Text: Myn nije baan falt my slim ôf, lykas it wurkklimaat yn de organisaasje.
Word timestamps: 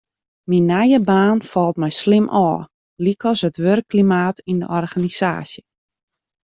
Myn 0.49 0.63
nije 0.71 0.99
baan 1.09 1.39
falt 1.51 1.77
my 1.83 1.89
slim 2.01 2.25
ôf, 2.47 2.61
lykas 3.03 3.39
it 3.47 3.57
wurkklimaat 3.63 4.37
yn 4.51 4.57
de 4.61 4.67
organisaasje. 4.79 5.61